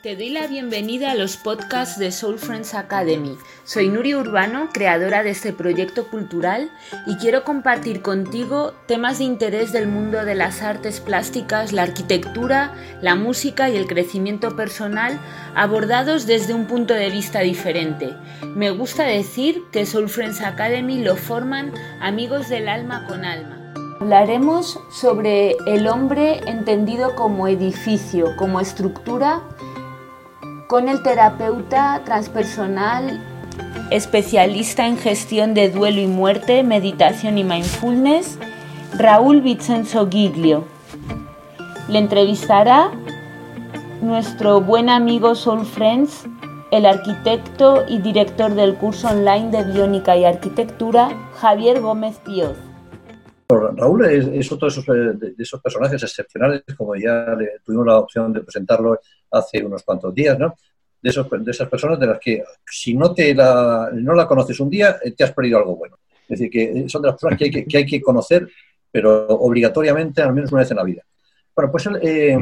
Te 0.00 0.14
doy 0.14 0.30
la 0.30 0.46
bienvenida 0.46 1.10
a 1.10 1.16
los 1.16 1.36
podcasts 1.36 1.98
de 1.98 2.12
Soul 2.12 2.38
Friends 2.38 2.72
Academy. 2.74 3.36
Soy 3.64 3.88
Nuri 3.88 4.14
Urbano, 4.14 4.68
creadora 4.72 5.24
de 5.24 5.30
este 5.30 5.52
proyecto 5.52 6.06
cultural, 6.06 6.70
y 7.08 7.16
quiero 7.16 7.42
compartir 7.42 8.00
contigo 8.00 8.74
temas 8.86 9.18
de 9.18 9.24
interés 9.24 9.72
del 9.72 9.88
mundo 9.88 10.24
de 10.24 10.36
las 10.36 10.62
artes 10.62 11.00
plásticas, 11.00 11.72
la 11.72 11.82
arquitectura, 11.82 12.74
la 13.02 13.16
música 13.16 13.70
y 13.70 13.76
el 13.76 13.88
crecimiento 13.88 14.54
personal, 14.54 15.18
abordados 15.56 16.26
desde 16.26 16.54
un 16.54 16.66
punto 16.66 16.94
de 16.94 17.10
vista 17.10 17.40
diferente. 17.40 18.14
Me 18.54 18.70
gusta 18.70 19.02
decir 19.02 19.64
que 19.72 19.84
Soul 19.84 20.08
Friends 20.08 20.42
Academy 20.42 21.02
lo 21.02 21.16
forman 21.16 21.72
amigos 22.00 22.48
del 22.48 22.68
alma 22.68 23.04
con 23.08 23.24
alma. 23.24 23.68
Hablaremos 24.00 24.78
sobre 24.92 25.56
el 25.66 25.88
hombre 25.88 26.38
entendido 26.46 27.16
como 27.16 27.48
edificio, 27.48 28.36
como 28.36 28.60
estructura, 28.60 29.42
con 30.68 30.88
el 30.88 31.02
terapeuta 31.02 32.02
transpersonal 32.04 33.20
especialista 33.90 34.86
en 34.86 34.98
gestión 34.98 35.54
de 35.54 35.70
duelo 35.70 36.00
y 36.00 36.06
muerte, 36.06 36.62
meditación 36.62 37.38
y 37.38 37.44
mindfulness, 37.44 38.38
Raúl 38.96 39.40
Vincenzo 39.40 40.08
Giglio. 40.08 40.64
Le 41.88 41.98
entrevistará 41.98 42.90
nuestro 44.02 44.60
buen 44.60 44.90
amigo 44.90 45.34
Soul 45.34 45.64
Friends, 45.64 46.26
el 46.70 46.84
arquitecto 46.84 47.84
y 47.88 47.98
director 47.98 48.54
del 48.54 48.74
curso 48.74 49.08
online 49.08 49.50
de 49.50 49.64
biónica 49.72 50.16
y 50.18 50.26
arquitectura, 50.26 51.08
Javier 51.40 51.80
Gómez 51.80 52.18
Píoz. 52.18 52.67
Raúl 53.50 54.04
es, 54.04 54.52
otro 54.52 54.68
de 54.68 55.34
esos, 55.38 55.62
personajes 55.62 56.02
excepcionales, 56.02 56.64
como 56.76 56.94
ya 56.96 57.34
tuvimos 57.64 57.86
la 57.86 57.96
opción 57.96 58.30
de 58.30 58.42
presentarlo 58.42 59.00
hace 59.30 59.64
unos 59.64 59.82
cuantos 59.84 60.14
días, 60.14 60.38
¿no? 60.38 60.54
De, 61.00 61.08
esos, 61.08 61.26
de 61.30 61.50
esas 61.50 61.68
personas 61.68 61.98
de 61.98 62.06
las 62.08 62.18
que 62.20 62.42
si 62.66 62.94
no, 62.94 63.14
te 63.14 63.34
la, 63.34 63.88
no 63.94 64.12
la 64.12 64.26
conoces 64.26 64.60
un 64.60 64.68
día, 64.68 64.98
eh, 65.02 65.12
te 65.12 65.24
has 65.24 65.32
perdido 65.32 65.58
algo 65.58 65.76
bueno. 65.76 65.96
Es 66.28 66.38
decir, 66.38 66.50
que 66.50 66.88
son 66.90 67.00
de 67.00 67.08
las 67.08 67.14
personas 67.14 67.38
que 67.38 67.44
hay 67.46 67.64
que, 67.64 67.78
hay 67.78 67.86
que 67.86 68.02
conocer, 68.02 68.46
pero 68.90 69.26
obligatoriamente 69.28 70.20
al 70.20 70.34
menos 70.34 70.52
una 70.52 70.60
vez 70.60 70.70
en 70.70 70.76
la 70.76 70.84
vida. 70.84 71.02
Bueno, 71.56 71.72
pues 71.72 71.88
eh, 72.02 72.38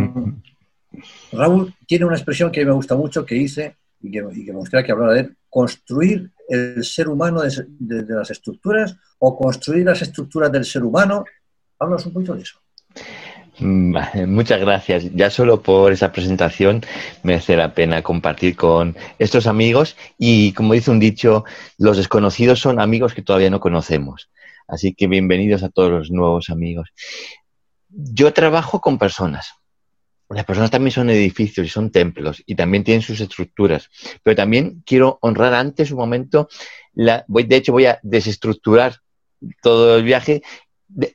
Raúl 1.33 1.72
tiene 1.86 2.05
una 2.05 2.16
expresión 2.16 2.50
que 2.50 2.64
me 2.64 2.72
gusta 2.72 2.97
mucho 2.97 3.25
que 3.25 3.36
dice, 3.36 3.77
y 4.00 4.11
que, 4.11 4.27
y 4.33 4.44
que 4.44 4.53
me 4.53 4.59
gustaría 4.59 4.84
que 4.84 4.91
hablara 4.91 5.12
de 5.12 5.20
él, 5.20 5.36
construir 5.48 6.33
el 6.48 6.84
ser 6.84 7.08
humano 7.08 7.42
desde 7.42 7.66
de, 7.78 8.14
las 8.14 8.30
estructuras 8.30 8.97
o 9.19 9.36
construir 9.36 9.84
las 9.84 10.02
estructuras 10.02 10.50
del 10.53 10.64
ser 10.64 10.83
humano. 10.83 11.25
Háblanos 11.78 12.06
un 12.06 12.12
poquito 12.12 12.34
de 12.34 12.42
eso. 12.42 12.61
Muchas 13.58 14.61
gracias. 14.61 15.11
Ya 15.14 15.30
solo 15.30 15.62
por 15.62 15.92
esa 15.92 16.12
presentación 16.12 16.83
merece 17.22 17.56
la 17.56 17.72
pena 17.75 18.03
compartir 18.03 18.55
con 18.55 18.97
estos 19.19 19.47
amigos 19.47 19.97
y 20.19 20.53
como 20.53 20.75
dice 20.75 20.91
un 20.91 21.00
dicho, 21.00 21.44
los 21.78 21.97
desconocidos 21.97 22.60
son 22.60 22.81
amigos 22.81 23.14
que 23.14 23.22
todavía 23.22 23.50
no 23.50 23.60
conocemos. 23.60 24.31
Así 24.69 24.94
que 24.94 25.06
bienvenidos 25.06 25.62
a 25.62 25.70
todos 25.70 25.91
los 25.91 26.10
nuevos 26.10 26.50
amigos. 26.50 26.91
Yo 27.88 28.33
trabajo 28.33 28.81
con 28.81 28.98
personas. 28.98 29.55
Las 30.28 30.44
personas 30.44 30.70
también 30.70 30.91
son 30.91 31.08
edificios 31.10 31.66
y 31.66 31.70
son 31.70 31.91
templos 31.91 32.42
y 32.46 32.56
también 32.56 32.82
tienen 32.82 33.02
sus 33.02 33.20
estructuras. 33.20 33.88
Pero 34.22 34.34
también 34.34 34.82
quiero 34.84 35.19
honrar 35.22 35.55
antes 35.55 35.92
un 35.92 35.98
momento, 35.98 36.48
la, 36.94 37.24
voy, 37.28 37.44
de 37.44 37.56
hecho 37.56 37.72
voy 37.72 37.86
a 37.86 38.00
desestructurar 38.02 38.97
todo 39.62 39.97
el 39.97 40.02
viaje, 40.02 40.42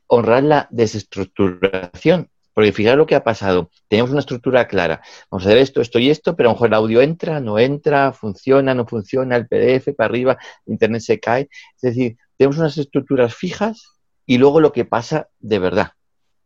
honrar 0.07 0.43
la 0.43 0.67
desestructuración. 0.71 2.29
Porque 2.53 2.73
fijar 2.73 2.97
lo 2.97 3.05
que 3.05 3.15
ha 3.15 3.23
pasado. 3.23 3.71
Tenemos 3.87 4.11
una 4.11 4.19
estructura 4.19 4.67
clara. 4.67 5.01
Vamos 5.29 5.45
a 5.45 5.49
hacer 5.49 5.59
esto, 5.59 5.79
esto 5.79 5.99
y 5.99 6.09
esto, 6.09 6.35
pero 6.35 6.49
a 6.49 6.51
lo 6.51 6.55
mejor 6.55 6.67
el 6.67 6.73
audio 6.73 7.01
entra, 7.01 7.39
no 7.39 7.57
entra, 7.57 8.11
funciona, 8.11 8.73
no 8.73 8.85
funciona, 8.85 9.37
el 9.37 9.47
PDF 9.47 9.95
para 9.95 10.09
arriba, 10.09 10.37
Internet 10.65 11.01
se 11.01 11.19
cae. 11.21 11.49
Es 11.75 11.81
decir, 11.81 12.17
tenemos 12.35 12.57
unas 12.57 12.77
estructuras 12.77 13.33
fijas 13.33 13.93
y 14.25 14.37
luego 14.37 14.59
lo 14.59 14.73
que 14.73 14.83
pasa 14.83 15.29
de 15.39 15.59
verdad. 15.59 15.91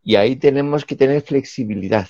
Y 0.03 0.15
ahí 0.15 0.35
tenemos 0.35 0.85
que 0.85 0.95
tener 0.95 1.23
flexibilidad 1.23 2.07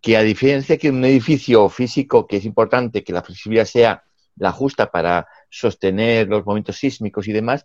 que 0.00 0.16
a 0.16 0.22
diferencia 0.22 0.78
que 0.78 0.90
un 0.90 1.04
edificio 1.04 1.68
físico, 1.68 2.26
que 2.26 2.36
es 2.36 2.44
importante 2.44 3.04
que 3.04 3.12
la 3.12 3.22
flexibilidad 3.22 3.64
sea 3.64 4.04
la 4.36 4.52
justa 4.52 4.90
para 4.90 5.26
sostener 5.50 6.28
los 6.28 6.44
momentos 6.44 6.76
sísmicos 6.76 7.26
y 7.26 7.32
demás, 7.32 7.64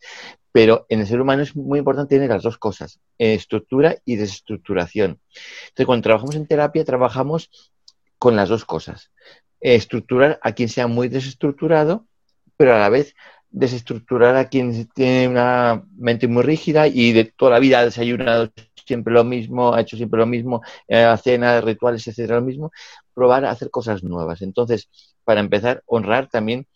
pero 0.51 0.85
en 0.89 1.01
el 1.01 1.07
ser 1.07 1.21
humano 1.21 1.43
es 1.43 1.55
muy 1.55 1.79
importante 1.79 2.15
tener 2.15 2.29
las 2.29 2.43
dos 2.43 2.57
cosas, 2.57 2.99
estructura 3.17 3.97
y 4.05 4.15
desestructuración. 4.15 5.19
Entonces, 5.63 5.85
cuando 5.85 6.03
trabajamos 6.03 6.35
en 6.35 6.47
terapia, 6.47 6.85
trabajamos 6.85 7.49
con 8.17 8.35
las 8.35 8.49
dos 8.49 8.65
cosas. 8.65 9.11
Estructurar 9.59 10.39
a 10.41 10.53
quien 10.53 10.69
sea 10.69 10.87
muy 10.87 11.07
desestructurado, 11.07 12.05
pero 12.57 12.75
a 12.75 12.79
la 12.79 12.89
vez 12.89 13.15
desestructurar 13.49 14.37
a 14.37 14.47
quien 14.47 14.87
tiene 14.87 15.27
una 15.27 15.83
mente 15.97 16.27
muy 16.27 16.43
rígida 16.43 16.87
y 16.87 17.11
de 17.11 17.25
toda 17.25 17.51
la 17.51 17.59
vida 17.59 17.79
ha 17.79 17.85
desayunado 17.85 18.49
siempre 18.85 19.13
lo 19.13 19.23
mismo, 19.23 19.73
ha 19.73 19.81
hecho 19.81 19.97
siempre 19.97 20.19
lo 20.19 20.25
mismo, 20.25 20.61
eh, 20.87 21.15
rituales, 21.61 22.07
etcétera, 22.07 22.39
lo 22.39 22.45
mismo, 22.45 22.71
probar 23.13 23.45
a 23.45 23.51
hacer 23.51 23.69
cosas 23.69 24.03
nuevas. 24.03 24.41
Entonces, 24.41 24.89
para 25.23 25.39
empezar, 25.39 25.83
honrar 25.85 26.29
también 26.29 26.67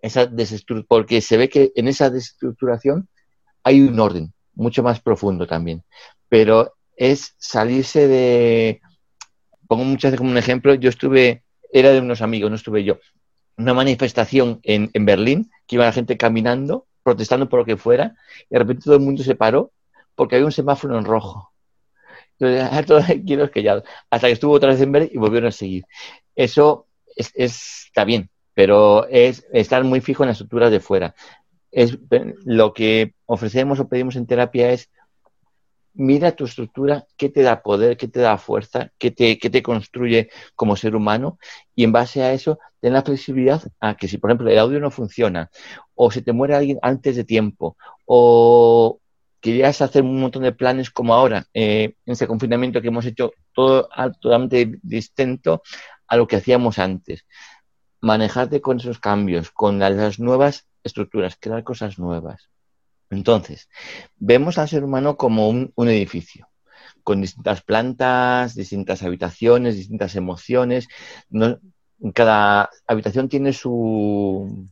esa 0.00 0.26
desestructuración, 0.26 0.86
porque 0.88 1.20
se 1.20 1.36
ve 1.36 1.48
que 1.48 1.72
en 1.74 1.88
esa 1.88 2.10
desestructuración 2.10 3.08
hay 3.64 3.80
un 3.80 3.98
orden 3.98 4.32
mucho 4.54 4.82
más 4.82 5.00
profundo 5.00 5.46
también, 5.46 5.82
pero 6.28 6.74
es 6.96 7.34
salirse 7.38 8.06
de, 8.08 8.80
pongo 9.66 9.84
muchas 9.84 10.10
veces 10.10 10.18
como 10.18 10.30
un 10.30 10.38
ejemplo, 10.38 10.74
yo 10.74 10.88
estuve, 10.88 11.42
era 11.72 11.90
de 11.90 12.00
unos 12.00 12.22
amigos, 12.22 12.50
no 12.50 12.56
estuve 12.56 12.84
yo, 12.84 12.98
una 13.56 13.74
manifestación 13.74 14.60
en, 14.62 14.90
en 14.92 15.04
Berlín, 15.04 15.50
que 15.66 15.76
iba 15.76 15.84
la 15.84 15.92
gente 15.92 16.16
caminando, 16.16 16.86
protestando 17.02 17.48
por 17.48 17.60
lo 17.60 17.64
que 17.64 17.76
fuera, 17.76 18.14
y 18.48 18.54
de 18.54 18.58
repente 18.58 18.84
todo 18.84 18.94
el 18.94 19.02
mundo 19.02 19.22
se 19.22 19.34
paró 19.34 19.72
porque 20.16 20.34
había 20.34 20.46
un 20.46 20.52
semáforo 20.52 20.98
en 20.98 21.04
rojo. 21.04 21.52
Entonces, 22.38 22.86
todos 22.86 23.04
quiero 23.24 23.50
que 23.50 23.68
hasta 24.10 24.26
que 24.26 24.32
estuvo 24.32 24.54
otra 24.54 24.70
vez 24.70 24.80
en 24.80 24.90
verde 24.90 25.10
y 25.12 25.18
volvieron 25.18 25.48
a 25.48 25.52
seguir. 25.52 25.84
Eso 26.34 26.88
es, 27.14 27.32
está 27.34 28.04
bien, 28.04 28.30
pero 28.54 29.06
es 29.08 29.46
estar 29.52 29.84
muy 29.84 30.00
fijo 30.00 30.24
en 30.24 30.28
las 30.28 30.36
estructuras 30.36 30.70
de 30.70 30.80
fuera. 30.80 31.14
Es, 31.70 31.98
lo 32.44 32.72
que 32.72 33.14
ofrecemos 33.26 33.78
o 33.78 33.88
pedimos 33.88 34.16
en 34.16 34.26
terapia 34.26 34.70
es 34.72 34.90
mira 35.96 36.32
tu 36.32 36.44
estructura, 36.44 37.06
qué 37.16 37.30
te 37.30 37.42
da 37.42 37.62
poder, 37.62 37.96
qué 37.96 38.06
te 38.06 38.20
da 38.20 38.36
fuerza, 38.38 38.92
qué 38.98 39.10
te, 39.10 39.38
qué 39.38 39.50
te 39.50 39.62
construye 39.62 40.30
como 40.54 40.76
ser 40.76 40.94
humano 40.94 41.38
y 41.74 41.84
en 41.84 41.92
base 41.92 42.22
a 42.22 42.32
eso 42.32 42.58
ten 42.80 42.92
la 42.92 43.02
flexibilidad 43.02 43.62
a 43.80 43.96
que 43.96 44.06
si 44.06 44.18
por 44.18 44.30
ejemplo 44.30 44.50
el 44.50 44.58
audio 44.58 44.78
no 44.78 44.90
funciona 44.90 45.50
o 45.94 46.10
se 46.10 46.22
te 46.22 46.32
muere 46.32 46.54
alguien 46.54 46.78
antes 46.82 47.16
de 47.16 47.24
tiempo 47.24 47.76
o, 48.04 49.00
querías 49.46 49.80
hacer 49.80 50.02
un 50.02 50.18
montón 50.20 50.42
de 50.42 50.50
planes 50.50 50.90
como 50.90 51.14
ahora, 51.14 51.46
eh, 51.54 51.94
en 52.04 52.12
ese 52.12 52.26
confinamiento 52.26 52.82
que 52.82 52.88
hemos 52.88 53.06
hecho 53.06 53.30
todo 53.52 53.88
totalmente 54.20 54.80
distinto 54.82 55.62
a 56.08 56.16
lo 56.16 56.26
que 56.26 56.34
hacíamos 56.34 56.80
antes. 56.80 57.26
Manejarte 58.00 58.60
con 58.60 58.78
esos 58.80 58.98
cambios, 58.98 59.52
con 59.52 59.78
las 59.78 60.18
nuevas 60.18 60.66
estructuras, 60.82 61.36
crear 61.38 61.62
cosas 61.62 61.96
nuevas. 61.96 62.50
Entonces, 63.08 63.68
vemos 64.16 64.58
al 64.58 64.68
ser 64.68 64.82
humano 64.82 65.16
como 65.16 65.48
un, 65.48 65.72
edificio, 65.76 66.48
con 67.04 67.20
distintas 67.20 67.62
plantas, 67.62 68.56
distintas 68.56 69.04
habitaciones, 69.04 69.76
distintas 69.76 70.16
emociones. 70.16 70.88
Cada 72.14 72.68
habitación 72.88 73.28
tiene 73.28 73.52
su, 73.52 74.68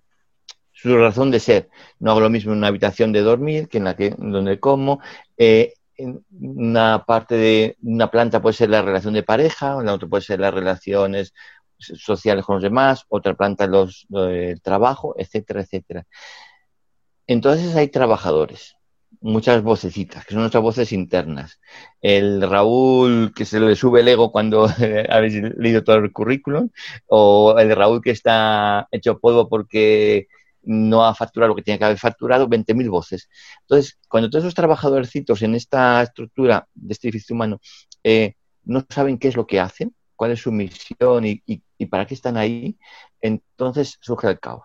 su 0.74 0.96
razón 0.98 1.30
de 1.30 1.40
ser. 1.40 1.70
No 2.00 2.10
hago 2.10 2.20
lo 2.20 2.30
mismo 2.30 2.52
en 2.52 2.58
una 2.58 2.66
habitación 2.66 3.12
de 3.12 3.22
dormir 3.22 3.68
que 3.68 3.78
en 3.78 3.84
la 3.84 3.96
que 3.96 4.10
donde 4.18 4.60
como. 4.60 5.00
Eh, 5.38 5.72
una 5.96 7.04
parte 7.06 7.36
de 7.36 7.76
una 7.82 8.10
planta 8.10 8.42
puede 8.42 8.54
ser 8.54 8.68
la 8.68 8.82
relación 8.82 9.14
de 9.14 9.22
pareja, 9.22 9.80
la 9.80 9.94
otra 9.94 10.08
puede 10.08 10.24
ser 10.24 10.40
las 10.40 10.52
relaciones 10.52 11.32
sociales 11.78 12.44
con 12.44 12.56
los 12.56 12.62
demás, 12.64 13.04
otra 13.08 13.34
planta 13.34 13.66
los, 13.68 14.06
el 14.10 14.60
trabajo, 14.60 15.14
etcétera, 15.16 15.60
etcétera. 15.62 16.04
Entonces 17.28 17.76
hay 17.76 17.88
trabajadores, 17.88 18.76
muchas 19.20 19.62
vocecitas, 19.62 20.26
que 20.26 20.32
son 20.32 20.40
nuestras 20.40 20.62
voces 20.62 20.92
internas. 20.92 21.60
El 22.00 22.42
Raúl 22.42 23.32
que 23.34 23.44
se 23.44 23.60
le 23.60 23.76
sube 23.76 24.00
el 24.00 24.08
ego 24.08 24.32
cuando 24.32 24.68
habéis 25.08 25.34
leído 25.56 25.84
todo 25.84 25.96
el 25.96 26.12
currículum, 26.12 26.70
o 27.06 27.56
el 27.58 27.74
Raúl 27.74 28.02
que 28.02 28.10
está 28.10 28.88
hecho 28.90 29.20
polvo 29.20 29.48
porque 29.48 30.26
no 30.66 31.04
ha 31.04 31.14
facturado 31.14 31.48
lo 31.48 31.56
que 31.56 31.62
tiene 31.62 31.78
que 31.78 31.84
haber 31.84 31.98
facturado, 31.98 32.48
20.000 32.48 32.88
voces. 32.90 33.28
Entonces, 33.62 33.98
cuando 34.08 34.30
todos 34.30 34.44
esos 34.44 34.54
trabajadorcitos 34.54 35.42
en 35.42 35.54
esta 35.54 36.02
estructura 36.02 36.68
de 36.74 36.92
este 36.92 37.08
edificio 37.08 37.34
humano 37.34 37.60
eh, 38.02 38.34
no 38.64 38.84
saben 38.88 39.18
qué 39.18 39.28
es 39.28 39.36
lo 39.36 39.46
que 39.46 39.60
hacen, 39.60 39.94
cuál 40.16 40.32
es 40.32 40.40
su 40.40 40.52
misión 40.52 41.24
y, 41.24 41.62
para 41.86 42.06
qué 42.06 42.14
están 42.14 42.36
ahí, 42.36 42.78
entonces 43.20 43.98
surge 44.00 44.28
el 44.28 44.40
caos. 44.40 44.64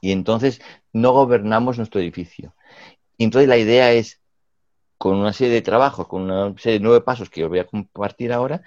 Y 0.00 0.12
entonces 0.12 0.60
no 0.92 1.12
gobernamos 1.12 1.78
nuestro 1.78 2.00
edificio. 2.00 2.54
Y 3.16 3.24
entonces 3.24 3.48
la 3.48 3.58
idea 3.58 3.92
es, 3.92 4.20
con 4.98 5.16
una 5.16 5.32
serie 5.32 5.54
de 5.54 5.62
trabajos, 5.62 6.08
con 6.08 6.22
una 6.22 6.56
serie 6.58 6.78
de 6.78 6.84
nueve 6.84 7.00
pasos 7.02 7.30
que 7.30 7.44
os 7.44 7.50
voy 7.50 7.58
a 7.58 7.66
compartir 7.66 8.32
ahora, 8.32 8.62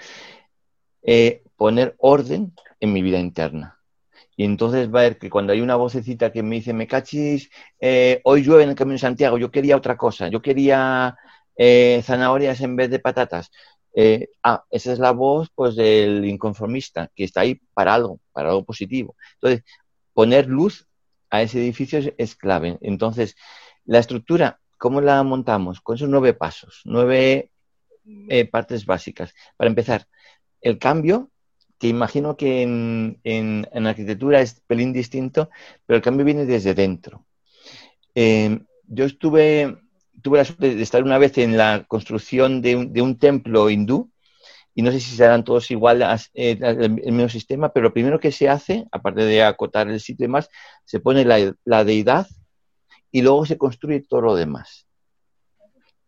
eh, 1.04 1.44
poner 1.56 1.96
orden 2.00 2.54
en 2.80 2.94
mi 2.94 3.02
vida 3.02 3.20
interna. 3.20 3.77
Y 4.38 4.46
entonces 4.46 4.94
va 4.94 5.00
a 5.00 5.04
ver 5.04 5.18
que 5.18 5.32
cuando 5.32 5.52
hay 5.52 5.62
una 5.62 5.76
vocecita 5.76 6.32
que 6.32 6.44
me 6.44 6.58
dice, 6.58 6.72
me 6.72 6.88
cachis, 6.88 7.50
eh, 7.80 8.22
hoy 8.24 8.44
llueve 8.44 8.64
en 8.64 8.70
el 8.70 8.76
Camino 8.76 8.94
de 8.94 9.00
Santiago, 9.00 9.40
yo 9.40 9.50
quería 9.50 9.76
otra 9.76 9.98
cosa, 9.98 10.28
yo 10.30 10.44
quería 10.44 11.18
eh, 11.56 12.02
zanahorias 12.04 12.62
en 12.62 12.76
vez 12.76 12.92
de 12.92 13.00
patatas. 13.00 13.52
Eh, 13.96 14.30
ah, 14.44 14.64
esa 14.70 14.94
es 14.94 15.00
la 15.00 15.12
voz 15.12 15.50
pues 15.56 15.76
del 15.76 16.24
inconformista, 16.26 17.10
que 17.16 17.24
está 17.24 17.42
ahí 17.42 17.60
para 17.74 17.96
algo, 17.96 18.20
para 18.32 18.50
algo 18.50 18.64
positivo. 18.64 19.16
Entonces, 19.42 19.64
poner 20.14 20.48
luz 20.48 20.88
a 21.32 21.42
ese 21.42 21.60
edificio 21.60 22.00
es, 22.16 22.36
clave. 22.36 22.78
Entonces, 22.82 23.36
la 23.86 23.98
estructura, 23.98 24.60
¿cómo 24.78 25.02
la 25.02 25.24
montamos? 25.24 25.82
Con 25.82 25.96
esos 25.96 26.10
nueve 26.10 26.36
pasos, 26.36 26.82
nueve 26.86 27.52
partes 28.52 28.86
básicas. 28.86 29.34
Para 29.58 29.70
empezar, 29.70 30.08
el 30.62 30.78
cambio 30.78 31.32
que 31.80 31.88
imagino 31.88 32.38
que 32.38 32.64
en, 32.64 33.20
en, 33.24 33.88
arquitectura 33.88 34.42
es 34.42 34.62
pelín 34.68 34.94
distinto, 34.94 35.50
pero 35.86 35.98
el 35.98 36.04
cambio 36.04 36.26
viene 36.26 36.46
desde 36.46 36.74
dentro. 36.74 37.26
Eh, 38.16 38.60
yo 38.88 39.06
estuve, 39.06 39.78
tuve 40.22 40.40
la 40.40 40.46
suerte 40.46 40.76
de 40.76 40.84
estar 40.84 41.04
una 41.04 41.18
vez 41.18 41.38
en 41.38 41.58
la 41.58 41.86
construcción 41.88 42.62
de 42.62 42.76
un, 42.76 42.94
de 42.94 43.02
un 43.02 43.18
templo 43.20 43.70
hindú, 43.70 44.12
y 44.74 44.82
no 44.84 44.92
sé 44.92 45.00
si 45.00 45.16
serán 45.16 45.44
todos 45.44 45.72
igual 45.72 46.04
eh, 46.34 46.58
el 46.62 46.92
mismo 46.92 47.30
sistema, 47.30 47.74
pero 47.74 47.86
lo 47.86 47.94
primero 47.94 48.20
que 48.20 48.32
se 48.32 48.48
hace, 48.48 48.86
aparte 48.92 49.26
de 49.26 49.44
acotar 49.44 49.88
el 49.90 50.00
sitio 50.00 50.26
y 50.26 50.28
demás, 50.28 50.50
se 50.86 51.00
pone 51.00 51.26
la, 51.26 51.54
la 51.66 51.84
deidad 51.84 52.28
y 53.12 53.22
luego 53.22 53.46
se 53.46 53.58
construye 53.58 54.02
todo 54.02 54.22
lo 54.22 54.36
demás 54.36 54.87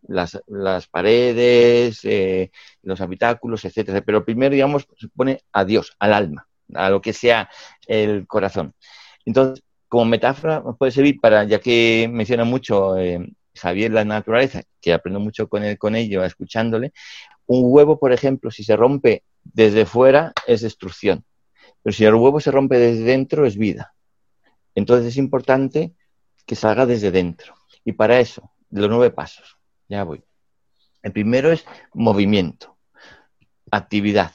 las, 0.09 0.41
las 0.47 0.87
paredes, 0.87 2.01
eh, 2.03 2.51
los 2.81 2.99
habitáculos, 3.01 3.63
etcétera. 3.65 4.01
Pero 4.01 4.25
primero, 4.25 4.53
digamos, 4.53 4.87
se 4.97 5.07
pone 5.09 5.41
a 5.53 5.65
Dios, 5.65 5.95
al 5.99 6.13
alma, 6.13 6.47
a 6.73 6.89
lo 6.89 7.01
que 7.01 7.13
sea 7.13 7.49
el 7.87 8.27
corazón. 8.27 8.73
Entonces, 9.25 9.63
como 9.87 10.05
metáfora, 10.05 10.63
puede 10.77 10.91
servir 10.91 11.19
para, 11.19 11.43
ya 11.43 11.59
que 11.59 12.09
menciona 12.11 12.43
mucho 12.43 12.97
eh, 12.97 13.27
Javier 13.55 13.91
la 13.91 14.05
naturaleza, 14.05 14.61
que 14.81 14.93
aprendo 14.93 15.19
mucho 15.19 15.47
con, 15.47 15.63
él, 15.63 15.77
con 15.77 15.95
ello, 15.95 16.23
escuchándole, 16.23 16.93
un 17.45 17.63
huevo, 17.65 17.99
por 17.99 18.11
ejemplo, 18.11 18.51
si 18.51 18.63
se 18.63 18.75
rompe 18.75 19.23
desde 19.43 19.85
fuera, 19.85 20.33
es 20.45 20.61
destrucción. 20.61 21.23
Pero 21.81 21.93
si 21.93 22.05
el 22.05 22.15
huevo 22.15 22.39
se 22.39 22.51
rompe 22.51 22.77
desde 22.77 23.03
dentro, 23.03 23.45
es 23.45 23.57
vida. 23.57 23.93
Entonces 24.75 25.07
es 25.07 25.17
importante 25.17 25.93
que 26.45 26.55
salga 26.55 26.85
desde 26.85 27.11
dentro. 27.11 27.55
Y 27.83 27.93
para 27.93 28.19
eso, 28.19 28.51
los 28.69 28.89
nueve 28.89 29.11
pasos. 29.11 29.58
Ya 29.89 30.03
voy. 30.03 30.23
El 31.01 31.11
primero 31.11 31.51
es 31.51 31.65
movimiento, 31.93 32.77
actividad. 33.71 34.31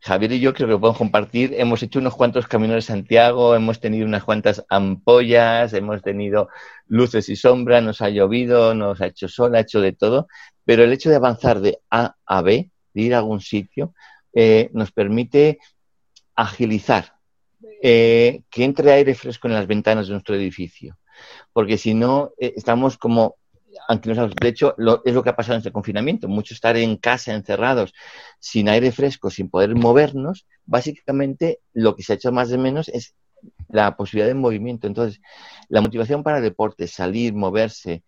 Javier 0.00 0.32
y 0.32 0.40
yo 0.40 0.54
creo 0.54 0.68
que 0.68 0.72
lo 0.72 0.80
podemos 0.80 0.98
compartir. 0.98 1.54
Hemos 1.58 1.82
hecho 1.82 1.98
unos 1.98 2.14
cuantos 2.14 2.46
caminos 2.46 2.76
de 2.76 2.82
Santiago, 2.82 3.54
hemos 3.54 3.80
tenido 3.80 4.06
unas 4.06 4.24
cuantas 4.24 4.64
ampollas, 4.70 5.74
hemos 5.74 6.00
tenido 6.02 6.48
luces 6.86 7.28
y 7.28 7.36
sombras, 7.36 7.82
nos 7.82 8.00
ha 8.00 8.08
llovido, 8.08 8.74
nos 8.74 9.00
ha 9.00 9.06
hecho 9.06 9.28
sol, 9.28 9.54
ha 9.54 9.60
hecho 9.60 9.80
de 9.80 9.92
todo. 9.92 10.28
Pero 10.64 10.84
el 10.84 10.92
hecho 10.92 11.10
de 11.10 11.16
avanzar 11.16 11.60
de 11.60 11.80
A 11.90 12.14
a 12.24 12.42
B, 12.42 12.70
de 12.94 13.02
ir 13.02 13.14
a 13.14 13.18
algún 13.18 13.40
sitio, 13.40 13.94
eh, 14.32 14.70
nos 14.72 14.92
permite 14.92 15.58
agilizar, 16.36 17.16
eh, 17.82 18.42
que 18.48 18.64
entre 18.64 18.92
aire 18.92 19.14
fresco 19.14 19.48
en 19.48 19.54
las 19.54 19.66
ventanas 19.66 20.06
de 20.06 20.12
nuestro 20.12 20.36
edificio. 20.36 20.96
Porque 21.52 21.78
si 21.78 21.94
no, 21.94 22.32
eh, 22.38 22.54
estamos 22.56 22.96
como 22.96 23.36
aunque 23.88 24.12
de 24.12 24.48
hecho, 24.48 24.74
es 25.04 25.14
lo 25.14 25.22
que 25.22 25.30
ha 25.30 25.36
pasado 25.36 25.54
en 25.54 25.58
este 25.58 25.72
confinamiento. 25.72 26.28
Mucho 26.28 26.54
estar 26.54 26.76
en 26.76 26.96
casa, 26.96 27.34
encerrados, 27.34 27.94
sin 28.38 28.68
aire 28.68 28.92
fresco, 28.92 29.30
sin 29.30 29.48
poder 29.48 29.74
movernos, 29.74 30.46
básicamente 30.64 31.60
lo 31.72 31.94
que 31.94 32.02
se 32.02 32.12
ha 32.12 32.16
hecho 32.16 32.32
más 32.32 32.48
de 32.48 32.58
menos 32.58 32.88
es 32.88 33.14
la 33.68 33.96
posibilidad 33.96 34.28
de 34.28 34.34
movimiento. 34.34 34.86
Entonces, 34.86 35.20
la 35.68 35.80
motivación 35.80 36.22
para 36.22 36.40
deporte, 36.40 36.88
salir, 36.88 37.34
moverse, 37.34 38.02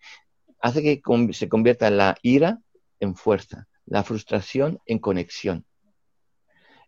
hace 0.60 0.82
que 0.82 1.00
se 1.32 1.48
convierta 1.48 1.90
la 1.90 2.16
ira 2.22 2.58
en 3.00 3.14
fuerza, 3.14 3.68
la 3.86 4.02
frustración 4.02 4.80
en 4.86 4.98
conexión. 4.98 5.64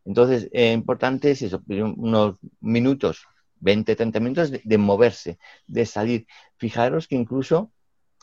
Entonces, 0.04 0.48
eh, 0.52 0.72
importante 0.72 1.30
es 1.30 1.42
eso, 1.42 1.62
unos 1.68 2.36
minutos, 2.60 3.26
20, 3.60 3.94
30 3.94 4.20
minutos 4.20 4.52
de 4.64 4.78
moverse, 4.78 5.38
de 5.66 5.86
salir. 5.86 6.26
Fijaros 6.56 7.06
que 7.06 7.16
incluso 7.16 7.70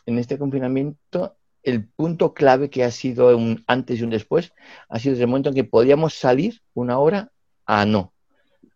en 0.07 0.17
este 0.17 0.39
confinamiento, 0.39 1.35
el 1.61 1.85
punto 1.85 2.33
clave 2.33 2.69
que 2.69 2.83
ha 2.83 2.91
sido 2.91 3.35
un 3.37 3.63
antes 3.67 3.99
y 3.99 4.03
un 4.03 4.09
después 4.09 4.53
ha 4.89 4.99
sido 4.99 5.11
desde 5.13 5.25
el 5.25 5.29
momento 5.29 5.49
en 5.49 5.55
que 5.55 5.65
podíamos 5.65 6.13
salir 6.15 6.61
una 6.73 6.97
hora 6.97 7.31
a 7.65 7.85
no. 7.85 8.13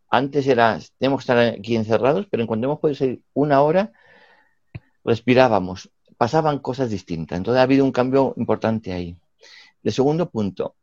Antes 0.09 0.45
era, 0.45 0.77
tenemos 0.99 1.19
que 1.19 1.23
estar 1.23 1.37
aquí 1.37 1.77
encerrados, 1.77 2.27
pero 2.29 2.43
en 2.43 2.47
cuanto 2.47 2.67
hemos 2.67 2.79
podido 2.79 2.97
salir 2.97 3.21
una 3.33 3.61
hora, 3.61 3.93
respirábamos, 5.05 5.89
pasaban 6.17 6.59
cosas 6.59 6.89
distintas. 6.89 7.37
Entonces 7.37 7.59
ha 7.59 7.63
habido 7.63 7.85
un 7.85 7.93
cambio 7.93 8.33
importante 8.35 8.91
ahí. 8.91 9.15
El 9.83 9.93
segundo 9.93 10.29
punto, 10.29 10.75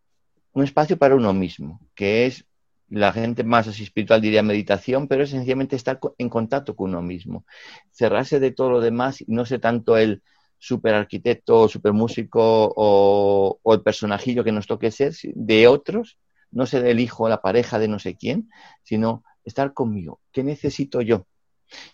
un 0.54 0.64
espacio 0.64 0.96
para 0.96 1.14
uno 1.14 1.34
mismo, 1.34 1.78
que 1.94 2.24
es 2.24 2.46
la 2.88 3.12
gente 3.12 3.44
más 3.44 3.68
así 3.68 3.82
espiritual 3.82 4.22
diría 4.22 4.42
meditación, 4.42 5.08
pero 5.08 5.24
es 5.24 5.30
sencillamente 5.30 5.76
estar 5.76 6.00
en 6.16 6.28
contacto 6.30 6.74
con 6.74 6.90
uno 6.90 7.02
mismo. 7.02 7.44
Cerrarse 7.92 8.40
de 8.40 8.50
todo 8.50 8.70
lo 8.70 8.80
demás 8.80 9.20
y 9.20 9.26
no 9.28 9.44
sé 9.44 9.58
tanto 9.58 9.98
el 9.98 10.22
super 10.58 10.94
arquitecto, 10.94 11.68
super 11.68 11.92
músico 11.92 12.72
o, 12.76 13.60
el 13.72 13.82
personajillo 13.82 14.44
que 14.44 14.52
nos 14.52 14.66
toque 14.66 14.90
ser 14.90 15.14
de 15.22 15.66
otros, 15.68 16.18
no 16.50 16.66
ser 16.66 16.86
el 16.86 17.00
hijo 17.00 17.28
la 17.28 17.42
pareja 17.42 17.78
de 17.78 17.88
no 17.88 17.98
sé 17.98 18.16
quién, 18.16 18.50
sino 18.82 19.24
estar 19.44 19.72
conmigo. 19.72 20.20
¿Qué 20.32 20.42
necesito 20.42 21.00
yo? 21.00 21.26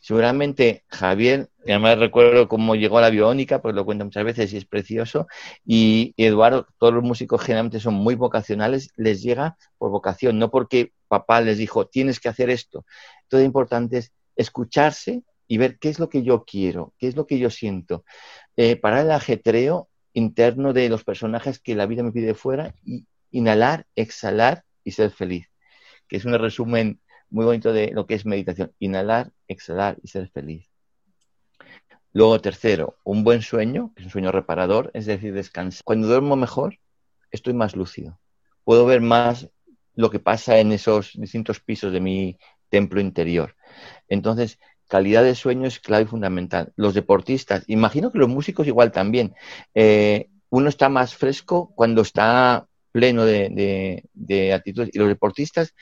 Seguramente 0.01 0.85
Javier, 0.89 1.51
además 1.65 1.99
recuerdo 1.99 2.49
cómo 2.49 2.77
llegó 2.77 2.99
a 2.99 3.01
la 3.01 3.11
biónica, 3.11 3.61
pues 3.61 3.75
lo 3.75 3.85
cuenta 3.85 4.05
muchas 4.05 4.25
veces 4.25 4.53
y 4.53 4.57
es 4.57 4.65
precioso, 4.65 5.27
y, 5.65 6.15
Eduardo, 6.17 6.67
todos 6.79 6.95
los 6.95 7.03
músicos 7.03 7.43
generalmente 7.43 7.81
son 7.81 7.95
muy 7.95 8.15
vocacionales, 8.15 8.91
les 8.97 9.23
llega 9.23 9.57
por 9.79 9.91
vocación, 9.91 10.39
no 10.39 10.51
porque 10.51 10.93
papá 11.09 11.41
les 11.41 11.59
dijo, 11.59 11.87
tienes 11.87 12.21
que 12.21 12.29
hacer 12.29 12.51
esto. 12.51 12.85
Todo 13.29 13.41
lo 13.41 13.47
importante 13.47 13.99
es 13.99 14.13
escucharse 14.37 15.23
y 15.47 15.59
ver 15.59 15.79
qué 15.79 15.89
es 15.89 15.99
lo 15.99 16.09
que 16.09 16.23
yo 16.23 16.45
quiero, 16.45 16.95
qué 16.99 17.09
es 17.09 17.17
lo 17.17 17.27
que 17.27 17.39
yo 17.39 17.51
siento. 17.51 18.05
Eh, 18.57 18.77
para 18.77 19.01
el 19.01 19.11
ajetreo 19.11 19.89
interno 20.13 20.73
de 20.73 20.89
los 20.89 21.05
personajes 21.05 21.59
que 21.59 21.75
la 21.75 21.87
vida 21.87 22.03
me 22.03 22.13
pide 22.13 22.35
fuera 22.35 22.75
y 22.85 23.07
inhalar, 23.31 23.87
exhalar 23.97 24.65
y 24.85 24.93
ser 24.93 25.11
feliz, 25.11 25.51
que 26.09 26.17
es 26.17 26.25
un 26.25 26.39
resumen 26.39 27.01
muy 27.31 27.45
bonito 27.45 27.73
de 27.73 27.91
lo 27.91 28.07
que 28.07 28.15
es 28.15 28.25
meditación. 28.25 28.73
Inhalar, 28.79 29.33
exhalar 29.49 29.97
y 30.03 30.09
ser 30.09 30.29
feliz. 30.31 30.71
Luego, 32.13 32.41
tercero, 32.41 32.97
un 33.03 33.25
buen 33.25 33.43
sueño, 33.43 33.93
que 33.95 34.03
es 34.03 34.07
un 34.07 34.13
sueño 34.13 34.31
reparador, 34.31 34.93
es 34.95 35.07
decir, 35.07 35.35
descansar. 35.35 35.83
Cuando 35.85 36.07
duermo 36.07 36.37
mejor, 36.37 36.79
estoy 37.33 37.55
más 37.55 37.75
lúcido. 37.75 38.21
Puedo 38.63 38.87
ver 38.87 39.01
más 39.01 39.51
lo 39.97 40.11
que 40.11 40.21
pasa 40.21 40.59
en 40.59 40.71
esos 40.71 41.11
distintos 41.15 41.59
pisos 41.59 41.93
de 41.93 42.01
mi 42.01 42.39
templo 42.69 43.01
interior. 43.01 43.57
Entonces, 44.07 44.61
calidad 44.89 45.23
de 45.23 45.35
sueño 45.35 45.67
es 45.67 45.81
clave 45.81 46.05
y 46.05 46.07
fundamental. 46.07 46.73
Los 46.77 46.95
deportistas, 46.95 47.65
imagino 47.67 48.13
que 48.13 48.19
los 48.19 48.29
músicos 48.29 48.67
igual 48.67 48.93
también. 48.93 49.35
Eh, 49.75 50.29
uno 50.51 50.69
está 50.69 50.89
más 50.89 51.15
fresco 51.15 51.73
cuando 51.75 52.03
está 52.03 52.67
pleno 52.93 53.25
de, 53.25 54.05
de, 54.13 54.53
actitud. 54.53 54.89
Y 54.93 54.99
los 54.99 55.09
deportistas, 55.09 55.75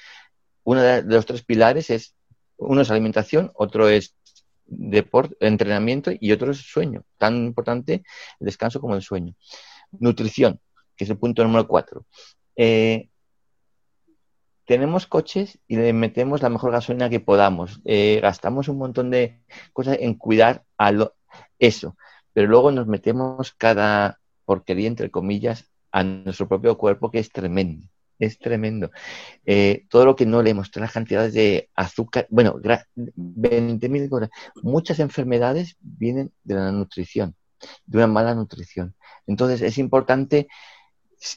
uno 0.65 0.81
de 0.81 1.03
los 1.03 1.27
tres 1.27 1.45
pilares 1.45 1.91
es, 1.91 2.15
uno 2.57 2.81
es 2.81 2.91
alimentación, 2.91 3.53
otro 3.55 3.89
es 3.89 4.15
deporte, 4.65 5.37
entrenamiento 5.41 6.11
y 6.19 6.33
otro 6.33 6.53
es 6.53 6.59
sueño. 6.59 7.05
Tan 7.19 7.37
importante 7.37 8.03
el 8.41 8.47
descanso 8.47 8.81
como 8.81 8.95
el 8.95 9.03
sueño. 9.03 9.35
Nutrición, 9.91 10.59
que 10.97 11.05
es 11.05 11.11
el 11.11 11.19
punto 11.19 11.43
número 11.43 11.69
cuatro. 11.69 12.07
Eh, 12.57 13.09
tenemos 14.65 15.07
coches 15.07 15.59
y 15.67 15.77
le 15.77 15.93
metemos 15.93 16.43
la 16.43 16.49
mejor 16.49 16.73
gasolina 16.73 17.11
que 17.11 17.21
podamos. 17.21 17.81
Eh, 17.85 18.21
gastamos 18.23 18.69
un 18.69 18.79
montón 18.79 19.11
de 19.11 19.43
cosas 19.73 19.99
en 20.01 20.15
cuidar 20.15 20.65
a 20.79 20.93
eso, 21.59 21.97
pero 22.33 22.49
luego 22.49 22.71
nos 22.71 22.87
metemos 22.87 23.53
cada 23.53 24.21
porquería, 24.45 24.89
entre 24.89 25.11
comillas, 25.11 25.71
a 25.91 26.05
nuestro 26.05 26.49
propio 26.49 26.77
cuerpo, 26.79 27.11
que 27.11 27.19
es 27.19 27.31
tremendo. 27.31 27.87
Es 28.19 28.39
tremendo. 28.39 28.91
Eh, 29.45 29.87
todo 29.89 30.05
lo 30.05 30.15
que 30.15 30.27
no 30.27 30.43
leemos, 30.43 30.71
todas 30.71 30.87
las 30.87 30.93
cantidades 30.93 31.35
de 31.35 31.71
azúcar, 31.75 32.27
bueno, 32.31 32.55
20.000 32.55 34.09
cosas. 34.09 34.31
Muchas 34.63 35.01
enfermedades 35.01 35.77
vienen 35.81 36.33
de 36.45 36.55
la 36.55 36.71
nutrición, 36.71 37.35
de 37.85 37.99
una 37.99 38.07
mala 38.07 38.35
nutrición. 38.35 38.95
Entonces, 39.27 39.61
es 39.63 39.77
importante 39.79 40.47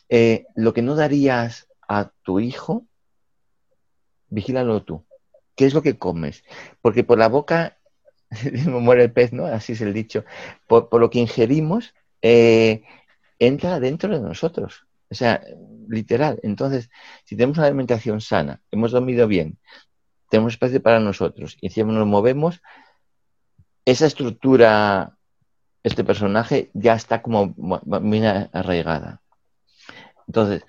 eh, 0.10 0.46
lo 0.55 0.74
que 0.74 0.84
no 0.84 0.96
darías 0.96 1.67
a 1.88 2.12
tu 2.24 2.39
hijo, 2.39 2.86
vigílalo 4.36 4.84
tú. 4.84 5.04
¿Qué 5.56 5.65
es 5.65 5.74
lo 5.74 5.82
que 5.82 5.98
comes? 5.98 6.44
Porque 6.82 7.04
por 7.04 7.18
la 7.18 7.30
boca 7.30 7.77
muere 8.68 9.04
el 9.04 9.12
pez, 9.12 9.34
¿no? 9.34 9.46
Así 9.46 9.74
es 9.74 9.82
el 9.82 9.94
dicho. 9.94 10.25
Por, 10.68 10.94
lo 11.00 11.10
que 11.10 11.20
ingerimos, 11.20 11.94
eh, 12.22 12.84
entra 13.39 13.80
dentro 13.80 14.13
de 14.13 14.20
nosotros. 14.20 14.86
O 15.10 15.15
sea, 15.15 15.42
literal. 15.88 16.39
Entonces, 16.44 16.89
si 17.24 17.36
tenemos 17.36 17.58
una 17.58 17.68
alimentación 17.68 18.22
sana, 18.22 18.62
hemos 18.72 18.92
dormido 18.92 19.27
bien, 19.27 19.58
tenemos 20.30 20.54
espacio 20.54 20.82
para 20.82 21.00
nosotros 21.00 21.58
y 21.62 21.68
encima 21.68 21.94
nos 21.94 22.08
movemos, 22.08 22.62
esa 23.86 24.08
estructura, 24.08 25.15
este 25.84 26.04
personaje 26.04 26.72
ya 26.74 26.96
está 26.96 27.22
como 27.22 27.54
muy 27.56 28.25
arraigada. 28.25 29.22
Entonces, 30.27 30.65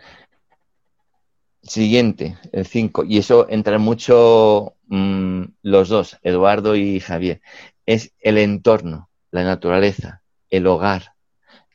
siguiente, 1.68 2.38
el 2.52 2.66
5, 2.66 3.04
y 3.04 3.18
eso 3.18 3.46
entra 3.48 3.78
mucho 3.78 4.74
mm, 4.88 5.42
los 5.62 5.88
dos, 5.88 6.18
Eduardo 6.22 6.76
y 6.76 7.00
Javier, 7.00 7.40
es 7.86 8.12
el 8.20 8.38
entorno, 8.38 9.10
la 9.30 9.44
naturaleza, 9.44 10.22
el 10.50 10.66
hogar, 10.66 11.14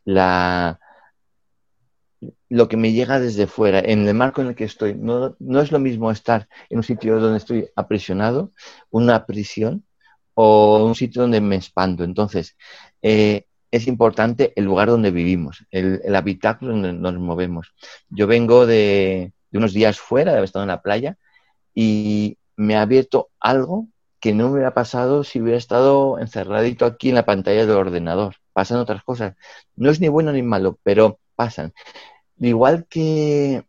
la, 0.04 0.80
lo 2.50 2.68
que 2.68 2.78
me 2.78 2.92
llega 2.92 3.20
desde 3.20 3.48
fuera, 3.48 3.80
en 3.80 4.08
el 4.08 4.14
marco 4.14 4.42
en 4.42 4.48
el 4.48 4.56
que 4.56 4.66
estoy. 4.66 4.94
No, 4.94 5.36
es 5.62 5.72
lo 5.72 5.80
mismo 5.80 6.12
estar 6.12 6.48
en 6.70 6.78
un 6.78 6.84
sitio 6.84 7.20
donde 7.20 7.38
estoy 7.38 7.68
aprisionado, 7.76 8.52
una 8.90 9.26
prisión, 9.26 9.86
o 10.34 10.86
un 10.86 10.96
sitio 10.96 11.24
donde 11.24 11.42
me 11.42 11.56
expando. 11.56 12.04
Entonces, 12.04 12.58
eh, 13.02 13.46
es 13.72 13.88
importante 13.88 14.54
el 14.56 14.66
lugar 14.66 14.90
donde 14.90 15.12
vivimos, 15.12 15.66
el, 15.72 16.16
habitáculo 16.16 16.72
donde 16.72 16.94
nos 16.94 17.14
movemos. 17.16 17.74
Yo 18.10 18.28
vengo 18.28 18.66
de, 18.66 19.34
unos 19.58 19.74
días 19.74 20.00
fuera, 20.00 20.32
de 20.32 20.38
haber 20.38 20.46
estado 20.46 20.64
en 20.64 20.70
la 20.70 20.82
playa, 20.82 21.18
y 21.74 22.38
me 22.56 22.76
ha 22.76 22.82
abierto 22.82 23.30
algo 23.40 23.88
que 24.20 24.34
no 24.34 24.48
me 24.48 24.54
hubiera 24.54 24.74
pasado 24.74 25.24
si 25.24 25.42
hubiera 25.42 25.58
estado 25.58 26.20
encerradito 26.20 26.86
aquí 26.86 27.10
en 27.10 27.16
la 27.16 27.26
pantalla 27.26 27.66
del 27.66 27.76
ordenador. 27.76 28.36
Pasan 28.54 28.78
otras 28.78 29.04
cosas. 29.04 29.36
No 29.76 29.90
es 29.90 30.00
ni 30.00 30.10
bueno 30.10 30.32
ni 30.32 30.44
malo, 30.44 30.78
pero 30.84 31.20
pasan. 31.36 31.74
Igual 32.40 32.86
que 32.88 33.64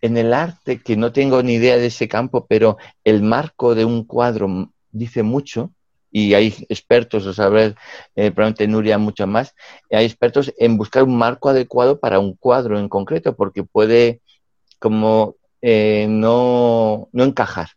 en 0.00 0.16
el 0.16 0.34
arte, 0.34 0.82
que 0.82 0.96
no 0.96 1.12
tengo 1.12 1.42
ni 1.42 1.54
idea 1.54 1.76
de 1.78 1.86
ese 1.86 2.06
campo, 2.06 2.46
pero 2.46 2.76
el 3.04 3.22
marco 3.22 3.74
de 3.74 3.84
un 3.84 4.04
cuadro 4.04 4.70
dice 4.90 5.22
mucho, 5.22 5.72
y 6.10 6.34
hay 6.34 6.54
expertos, 6.68 7.26
o 7.26 7.34
sabré 7.34 7.74
eh, 8.16 8.30
probablemente 8.30 8.68
Nuria 8.68 8.98
mucho 8.98 9.26
más, 9.26 9.54
hay 9.90 10.06
expertos 10.06 10.52
en 10.58 10.76
buscar 10.76 11.02
un 11.02 11.16
marco 11.16 11.48
adecuado 11.48 11.98
para 12.00 12.18
un 12.18 12.34
cuadro 12.34 12.78
en 12.78 12.88
concreto, 12.88 13.36
porque 13.36 13.62
puede 13.62 14.20
como 14.78 15.36
eh, 15.62 16.06
no, 16.08 17.08
encajar. 17.12 17.68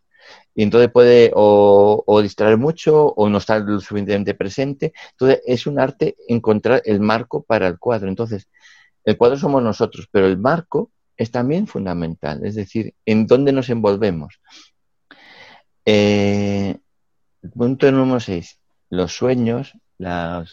Y 0.54 0.62
entonces 0.62 0.90
puede 0.92 1.32
o, 1.34 2.04
o, 2.06 2.22
distraer 2.22 2.58
mucho 2.58 3.06
o 3.06 3.28
no 3.28 3.38
estar 3.38 3.62
lo 3.62 3.80
suficientemente 3.80 4.34
presente. 4.34 4.92
Entonces 5.12 5.40
es 5.46 5.66
un 5.66 5.80
arte 5.80 6.16
encontrar 6.28 6.82
el 6.84 7.00
marco 7.00 7.42
para 7.42 7.68
el 7.68 7.78
cuadro. 7.78 8.08
Entonces, 8.08 8.48
el 9.04 9.16
cuadro 9.16 9.38
somos 9.38 9.62
nosotros, 9.62 10.08
pero 10.10 10.26
el 10.26 10.38
marco 10.38 10.90
es 11.16 11.30
también 11.30 11.66
fundamental, 11.66 12.44
es 12.44 12.54
decir, 12.54 12.94
en 13.06 13.26
dónde 13.26 13.52
nos 13.52 13.70
envolvemos. 13.70 14.40
Eh, 15.84 16.76
punto 17.54 17.90
número 17.90 18.20
6. 18.20 18.58
Los 18.90 19.12
sueños, 19.12 19.72
las 19.98 20.50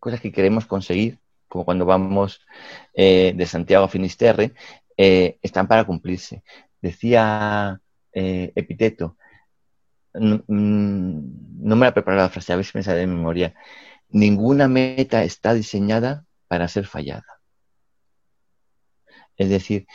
cosas 0.00 0.20
que 0.20 0.32
queremos 0.32 0.66
conseguir, 0.66 1.18
como 1.48 1.64
cuando 1.64 1.86
vamos 1.86 2.40
eh, 2.94 3.32
de 3.34 3.46
Santiago 3.46 3.84
a 3.84 3.88
Finisterre, 3.88 4.52
eh, 4.98 5.38
están 5.42 5.66
para 5.68 5.84
cumplirse. 5.84 6.42
Decía 6.82 7.80
eh, 8.12 8.52
Epiteto, 8.54 9.16
no, 10.14 10.42
me 10.48 11.76
la 11.76 11.88
he 11.88 11.92
preparado 11.92 12.24
la 12.24 12.28
frase, 12.28 12.52
a 12.52 12.56
ver 12.56 12.64
si 12.64 12.76
me 12.76 12.82
sale 12.82 12.98
de 12.98 13.06
memoria. 13.06 13.54
Ninguna 14.10 14.68
meta 14.68 15.24
está 15.24 15.54
diseñada 15.54 16.26
para 16.48 16.68
ser 16.68 16.86
fallada. 16.86 17.24
Es 19.36 19.48
decir, 19.48 19.86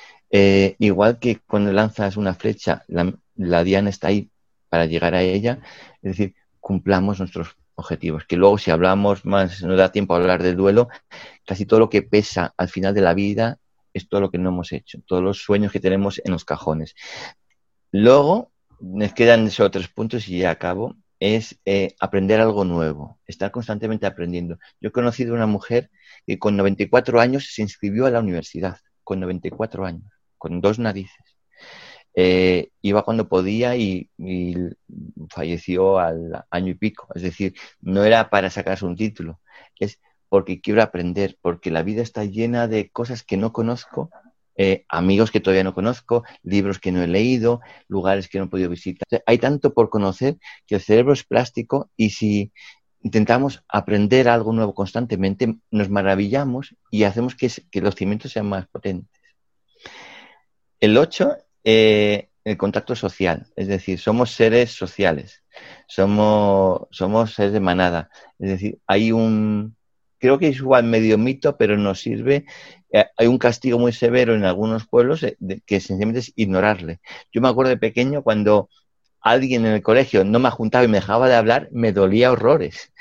igual 0.79 1.19
que 1.19 1.39
cuando 1.39 1.73
lanzas 1.73 2.17
una 2.17 2.33
flecha, 2.33 2.83
la, 2.87 3.13
la 3.35 3.63
diana 3.63 3.89
está 3.89 4.07
ahí 4.07 4.31
para 4.69 4.85
llegar 4.85 5.13
a 5.15 5.21
ella, 5.21 5.59
es 6.01 6.17
decir, 6.17 6.35
cumplamos 6.59 7.19
nuestros 7.19 7.57
objetivos. 7.75 8.25
Que 8.25 8.37
luego, 8.37 8.57
si 8.57 8.71
hablamos 8.71 9.25
más, 9.25 9.61
no 9.63 9.75
da 9.75 9.91
tiempo 9.91 10.13
a 10.13 10.17
hablar 10.17 10.41
del 10.41 10.55
duelo, 10.55 10.89
casi 11.45 11.65
todo 11.65 11.81
lo 11.81 11.89
que 11.89 12.01
pesa 12.01 12.53
al 12.57 12.69
final 12.69 12.93
de 12.93 13.01
la 13.01 13.13
vida 13.13 13.59
es 13.93 14.07
todo 14.09 14.21
lo 14.21 14.31
que 14.31 14.37
no 14.37 14.49
hemos 14.49 14.71
hecho, 14.71 14.99
todos 15.05 15.23
los 15.23 15.39
sueños 15.39 15.71
que 15.71 15.79
tenemos 15.79 16.21
en 16.23 16.31
los 16.31 16.45
cajones. 16.45 16.95
Luego, 17.91 18.51
nos 18.79 19.13
quedan 19.13 19.47
esos 19.47 19.71
tres 19.71 19.87
puntos 19.87 20.27
y 20.27 20.39
ya 20.39 20.51
acabo, 20.51 20.95
es 21.19 21.59
eh, 21.65 21.95
aprender 21.99 22.41
algo 22.41 22.65
nuevo, 22.65 23.19
estar 23.27 23.51
constantemente 23.51 24.05
aprendiendo. 24.05 24.57
Yo 24.81 24.89
he 24.89 24.91
conocido 24.91 25.33
una 25.33 25.45
mujer 25.45 25.89
que 26.25 26.37
con 26.37 26.57
94 26.57 27.21
años 27.21 27.49
se 27.53 27.61
inscribió 27.61 28.05
a 28.05 28.11
la 28.11 28.19
universidad, 28.19 28.77
con 29.03 29.19
94 29.21 29.85
años, 29.85 30.11
con 30.37 30.59
dos 30.59 30.79
narices. 30.79 31.37
Eh, 32.15 32.69
iba 32.81 33.03
cuando 33.03 33.27
podía 33.27 33.75
y, 33.75 34.09
falleció 35.29 35.99
al 35.99 36.43
año 36.51 36.71
y 36.71 36.75
pico. 36.75 37.07
Es 37.15 37.21
decir, 37.23 37.53
no 37.81 38.03
era 38.03 38.29
para 38.29 38.49
sacarse 38.49 38.85
un 38.85 38.95
título, 38.95 39.39
es 39.79 39.99
porque 40.33 40.61
quiero 40.61 40.81
aprender, 40.81 41.37
porque 41.43 41.69
la 41.69 41.83
vida 41.83 42.01
está 42.01 42.25
llena 42.25 42.67
de 42.67 42.89
cosas 42.89 43.21
que 43.21 43.37
no 43.37 43.53
conozco, 43.53 44.09
eh, 44.55 44.83
amigos 44.89 45.29
que 45.29 45.39
todavía 45.39 45.63
no 45.63 45.75
conozco, 45.75 46.23
libros 46.41 46.79
que 46.79 46.91
no 46.91 47.03
he 47.03 47.07
leído, 47.07 47.61
lugares 47.87 48.27
que 48.27 48.39
no 48.39 48.45
he 48.45 48.47
podido 48.47 48.71
visitar. 48.71 49.05
hay 49.27 49.37
tanto 49.37 49.75
por 49.75 49.91
conocer 49.91 50.37
que 50.65 50.73
el 50.73 50.81
cerebro 50.81 51.13
es 51.13 51.23
plástico 51.23 51.91
y 51.95 52.09
si 52.09 52.51
intentamos 53.03 53.63
aprender 53.67 54.27
algo 54.27 54.53
nuevo 54.53 54.73
constantemente, 54.73 55.57
nos 55.69 55.91
maravillamos 55.91 56.75
y 56.89 57.03
hacemos 57.03 57.35
que, 57.35 57.51
los 57.79 57.93
cimientos 57.93 58.31
sean 58.31 58.49
más 58.49 58.65
potentes. 58.65 59.21
El 60.79 60.97
8 60.97 61.37
eh, 61.63 62.29
el 62.43 62.57
contacto 62.57 62.95
social, 62.95 63.45
es 63.55 63.67
decir, 63.67 63.99
somos 63.99 64.31
seres 64.31 64.71
sociales, 64.71 65.43
somos 65.87 67.35
seres 67.35 67.53
de 67.53 67.59
manada, 67.59 68.09
es 68.39 68.49
decir, 68.49 68.79
hay 68.87 69.11
un, 69.11 69.77
creo 70.23 70.39
que 70.39 70.47
es 70.47 70.55
igual 70.57 70.85
medio 70.85 71.17
mito, 71.17 71.57
pero 71.57 71.77
nos 71.77 71.99
sirve, 71.99 72.45
eh, 72.93 73.05
hay 73.17 73.27
un 73.27 73.37
castigo 73.37 73.77
muy 73.77 73.91
severo 73.91 74.33
en 74.33 74.45
algunos 74.45 74.87
pueblos 74.87 75.21
eh, 75.23 75.35
que 75.65 75.81
sencillamente 75.81 76.21
es 76.21 76.31
ignorarle. 76.37 77.01
Yo 77.33 77.41
me 77.41 77.49
acuerdo 77.49 77.71
de 77.71 77.77
pequeño 77.77 78.23
cuando 78.23 78.69
alguien 79.19 79.65
en 79.65 79.73
el 79.73 79.81
colegio 79.81 80.23
no 80.23 80.39
me 80.39 80.49
juntaba 80.49 80.85
y 80.85 80.87
me 80.87 80.99
dejaba 80.99 81.27
de 81.27 81.35
hablar, 81.35 81.67
me 81.71 81.91
dolía 81.91 82.31
horrores. 82.31 82.93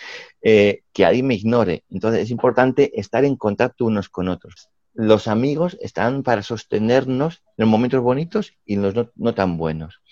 que 0.43 1.05
alguien 1.05 1.27
me 1.29 1.37
ignore. 1.37 1.85
Entonces 1.91 2.23
es 2.23 2.31
importante 2.31 2.91
estar 2.99 3.25
en 3.25 3.37
contacto 3.37 3.85
unos 3.85 4.09
con 4.09 4.29
otros 4.29 4.73
los 4.95 5.29
amigos 5.29 5.79
están 5.81 6.23
para 6.23 6.43
sostenernos 6.43 7.43
en 7.57 7.63
los 7.65 7.69
momentos 7.69 8.03
bonitos 8.03 8.53
y 8.67 8.75
en 8.75 8.83
los 8.83 8.95
no, 9.17 9.35
tan 9.35 9.57
buenos. 9.57 10.03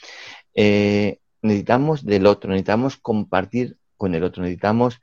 Eh, 0.54 1.18
necesitamos 1.42 2.04
del 2.04 2.26
otro, 2.26 2.50
necesitamos 2.50 2.96
compartir 2.96 3.76
con 3.96 4.14
el 4.14 4.24
otro, 4.24 4.42
necesitamos 4.42 5.00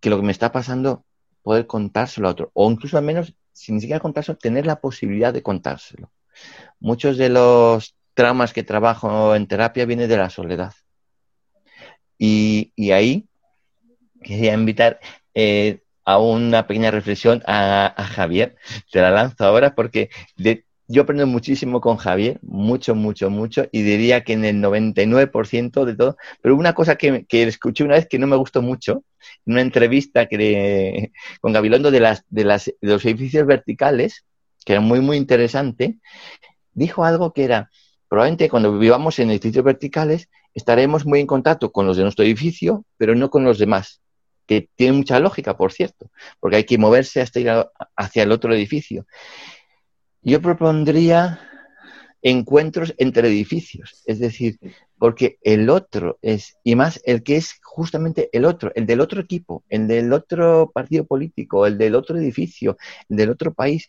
que 0.00 0.10
lo 0.10 0.16
que 0.16 0.22
me 0.22 0.32
está 0.32 0.52
pasando 0.52 1.04
poder 1.42 1.66
contárselo 1.66 2.28
a 2.28 2.32
otro, 2.32 2.50
o 2.54 2.70
incluso 2.70 2.96
al 2.98 3.04
menos, 3.04 3.34
sin 3.52 3.76
ni 3.76 3.80
siquiera 3.80 4.00
contárselo, 4.00 4.38
tener 4.38 4.66
la 4.66 4.80
posibilidad 4.80 5.32
de 5.32 5.42
contárselo. 5.42 6.10
Muchos 6.80 7.16
de 7.18 7.28
los 7.28 7.94
traumas 8.14 8.52
que 8.52 8.62
trabajo 8.62 9.34
en 9.34 9.46
terapia 9.46 9.86
vienen 9.86 10.08
de 10.08 10.16
la 10.16 10.30
soledad. 10.30 10.74
Y, 12.18 12.72
ahí 12.92 13.26
quería 14.22 14.54
invitar, 14.54 15.00
eh, 15.34 15.82
a 16.04 16.18
una 16.18 16.66
pequeña 16.66 16.90
reflexión 16.90 17.42
a, 17.46 17.94
Javier. 18.14 18.56
Te 18.90 19.00
la 19.00 19.10
lanzo 19.10 19.44
ahora 19.44 19.74
porque 19.74 20.10
yo 20.92 21.02
aprendo 21.02 21.26
muchísimo 21.26 21.80
con 21.80 21.96
Javier, 21.96 22.38
mucho, 22.42 22.94
mucho, 22.94 23.30
mucho, 23.30 23.64
y 23.72 23.80
diría 23.82 24.24
que 24.24 24.34
en 24.34 24.44
el 24.44 24.56
99% 24.56 25.86
de 25.86 25.96
todo, 25.96 26.16
pero 26.42 26.54
una 26.54 26.74
cosa 26.74 26.96
que, 26.96 27.24
que, 27.24 27.44
escuché 27.44 27.82
una 27.82 27.94
vez 27.94 28.06
que 28.06 28.18
no 28.18 28.26
me 28.26 28.36
gustó 28.36 28.60
mucho, 28.60 29.02
en 29.46 29.54
una 29.54 29.62
entrevista 29.62 30.26
que 30.26 31.10
con 31.40 31.54
Gabilondo 31.54 31.90
de, 31.90 32.00
las, 32.00 32.24
de, 32.28 32.44
las, 32.44 32.66
de 32.66 32.76
los 32.80 33.04
edificios 33.06 33.46
verticales, 33.46 34.26
que 34.66 34.74
era 34.74 34.82
muy, 34.82 35.00
muy 35.00 35.16
interesante, 35.16 35.98
dijo 36.74 37.04
algo 37.04 37.32
que 37.32 37.44
era, 37.44 37.70
probablemente 38.08 38.50
cuando 38.50 38.78
vivamos 38.78 39.18
en 39.18 39.30
edificios 39.30 39.64
verticales, 39.64 40.28
estaremos 40.52 41.06
muy 41.06 41.20
en 41.20 41.26
contacto 41.26 41.72
con 41.72 41.86
los 41.86 41.96
de 41.96 42.02
nuestro 42.02 42.24
edificio, 42.24 42.84
pero 42.98 43.14
no 43.14 43.30
con 43.30 43.44
los 43.44 43.58
demás 43.58 44.02
que 44.46 44.68
tiene 44.74 44.92
mucha 44.92 45.18
lógica, 45.20 45.56
por 45.56 45.72
cierto, 45.72 46.10
porque 46.38 46.56
hay 46.56 46.64
que 46.64 46.76
moverse 46.76 47.22
hasta 47.22 47.40
ir 47.40 47.50
hacia 47.96 48.22
el 48.24 48.32
otro 48.32 48.52
edificio. 48.52 49.06
Yo 50.22 50.40
propondría 50.40 51.40
encuentros 52.22 52.94
entre 52.98 53.28
edificios, 53.28 54.02
es 54.06 54.20
decir, 54.20 54.58
porque 54.96 55.38
el 55.42 55.68
otro 55.68 56.18
es, 56.22 56.56
y 56.62 56.76
más 56.76 57.00
el 57.04 57.24
que 57.24 57.36
es 57.36 57.58
justamente 57.62 58.30
el 58.32 58.44
otro, 58.44 58.70
el 58.76 58.86
del 58.86 59.00
otro 59.00 59.20
equipo, 59.20 59.64
el 59.68 59.88
del 59.88 60.12
otro 60.12 60.70
partido 60.72 61.04
político, 61.04 61.66
el 61.66 61.76
del 61.76 61.96
otro 61.96 62.16
edificio, 62.16 62.76
el 63.08 63.16
del 63.16 63.30
otro 63.30 63.52
país, 63.52 63.88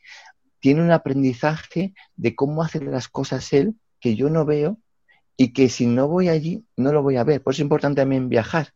tiene 0.60 0.82
un 0.82 0.92
aprendizaje 0.92 1.94
de 2.16 2.36
cómo 2.36 2.64
hacer 2.64 2.84
las 2.84 3.08
cosas 3.08 3.54
él 3.54 3.76
que 4.00 4.16
yo 4.16 4.30
no 4.30 4.46
veo 4.46 4.80
y 5.38 5.54
que 5.54 5.70
si 5.70 5.86
no 5.86 6.08
voy 6.08 6.30
allí 6.30 6.66
no 6.76 6.92
lo 6.92 7.04
voy 7.04 7.18
a 7.18 7.24
ver. 7.24 7.44
Por 7.44 7.54
eso 7.54 7.62
es 7.62 7.66
importante 7.66 8.02
también 8.02 8.30
viajar. 8.30 8.74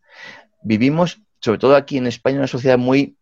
Vivimos 0.61 1.21
sobre 1.39 1.59
todo 1.59 1.75
aquí 1.75 1.97
en 1.97 2.07
España, 2.07 2.37
una 2.37 2.47
sociedad 2.47 2.77
muy 2.77 3.15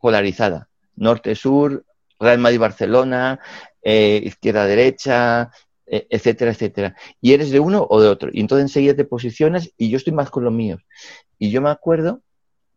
polarizada. 0.00 0.68
Norte-sur, 0.96 1.84
Real 2.18 2.38
Madrid-Barcelona, 2.38 3.40
eh, 3.82 4.20
izquierda-derecha, 4.24 5.50
e, 5.86 6.06
etcétera, 6.10 6.52
etcétera. 6.52 6.96
Y 7.20 7.32
eres 7.32 7.50
de 7.50 7.60
uno 7.60 7.86
o 7.88 8.00
de 8.00 8.08
otro. 8.08 8.30
Y 8.32 8.40
entonces 8.40 8.64
enseguida 8.64 8.94
te 8.94 9.04
posicionas 9.04 9.70
y 9.76 9.90
yo 9.90 9.96
estoy 9.96 10.12
más 10.12 10.30
con 10.30 10.44
los 10.44 10.52
míos. 10.52 10.80
Y 11.38 11.50
yo 11.50 11.60
me 11.60 11.70
acuerdo 11.70 12.22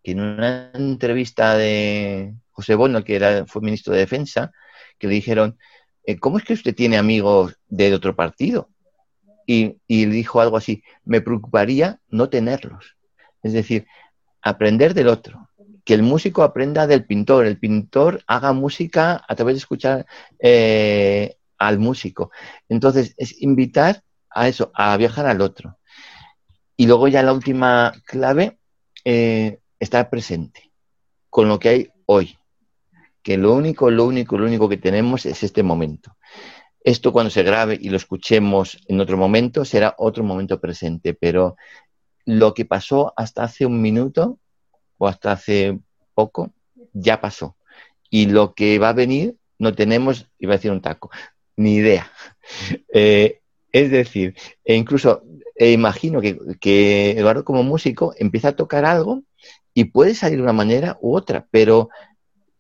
que 0.04 0.12
en 0.12 0.22
una 0.22 0.72
entrevista 0.74 1.56
de 1.56 2.34
José 2.52 2.76
Bono, 2.76 3.04
que 3.04 3.16
era, 3.16 3.46
fue 3.46 3.62
ministro 3.62 3.94
de 3.94 4.00
Defensa, 4.00 4.52
que 4.98 5.08
le 5.08 5.14
dijeron, 5.14 5.58
eh, 6.06 6.18
¿cómo 6.18 6.38
es 6.38 6.44
que 6.44 6.54
usted 6.54 6.76
tiene 6.76 6.98
amigos 6.98 7.56
de 7.68 7.94
otro 7.94 8.16
partido? 8.16 8.70
Y, 9.46 9.78
y 9.88 10.06
dijo 10.06 10.42
algo 10.42 10.58
así, 10.58 10.84
me 11.04 11.22
preocuparía 11.22 12.00
no 12.10 12.30
tenerlos. 12.30 12.96
Es 13.44 13.54
decir, 13.54 13.86
aprender 14.42 14.94
del 14.94 15.08
otro, 15.08 15.50
que 15.84 15.94
el 15.94 16.04
músico 16.04 16.44
aprenda 16.44 16.88
del 16.88 17.06
pintor, 17.06 17.46
el 17.46 17.60
pintor 17.60 18.24
haga 18.28 18.54
música 18.54 19.24
a 19.28 19.36
través 19.36 19.56
de 19.56 19.60
escuchar 19.60 20.06
eh, 20.40 21.36
al 21.58 21.80
músico. 21.80 22.32
Entonces, 22.70 23.14
es 23.18 23.42
invitar 23.42 24.04
a 24.30 24.48
eso, 24.48 24.72
a 24.74 24.96
viajar 24.98 25.26
al 25.26 25.42
otro. 25.42 25.78
Y 26.78 26.88
luego 26.88 27.08
ya 27.08 27.22
la 27.24 27.34
última 27.34 27.94
clave, 28.06 28.58
eh, 29.06 29.60
estar 29.80 30.10
presente 30.10 30.72
con 31.30 31.48
lo 31.48 31.60
que 31.60 31.70
hay 31.70 31.90
hoy. 32.06 32.38
Que 33.22 33.38
lo 33.38 33.54
único, 33.54 33.90
lo 33.90 34.06
único, 34.06 34.38
lo 34.38 34.46
único 34.46 34.70
que 34.70 34.78
tenemos 34.78 35.26
es 35.26 35.44
este 35.44 35.64
momento. 35.64 36.16
Esto 36.84 37.14
cuando 37.14 37.30
se 37.30 37.44
grabe 37.44 37.78
y 37.80 37.90
lo 37.90 37.98
escuchemos 37.98 38.78
en 38.88 39.00
otro 39.00 39.18
momento 39.18 39.64
será 39.64 39.96
otro 39.98 40.24
momento 40.24 40.60
presente, 40.60 41.14
pero 41.14 41.56
lo 42.26 42.54
que 42.54 42.66
pasó 42.66 43.14
hasta 43.16 43.44
hace 43.44 43.66
un 43.66 43.82
minuto 43.82 44.40
o 44.98 45.08
hasta 45.08 45.32
hace 45.32 45.80
poco 46.14 46.52
ya 46.94 47.22
pasó. 47.22 47.56
Y 48.10 48.28
lo 48.28 48.54
que 48.54 48.80
va 48.80 48.90
a 48.90 48.94
venir 48.94 49.36
no 49.60 49.74
tenemos, 49.74 50.28
iba 50.40 50.54
a 50.54 50.58
decir 50.58 50.72
un 50.72 50.82
taco, 50.82 51.10
ni 51.56 51.76
idea. 51.76 52.12
Eh, 52.94 53.40
es 53.72 53.90
decir, 53.90 54.36
e 54.66 54.76
incluso 54.76 55.24
e 55.56 55.72
imagino 55.72 56.20
que, 56.20 56.38
que, 56.60 57.12
Eduardo 57.12 57.46
como 57.46 57.64
músico 57.64 58.14
empieza 58.18 58.50
a 58.50 58.56
tocar 58.56 58.84
algo 58.84 59.24
y 59.74 59.86
puede 59.86 60.14
salir 60.14 60.38
de 60.38 60.44
una 60.44 60.52
manera 60.54 60.98
u 61.02 61.16
otra, 61.16 61.48
pero 61.52 61.90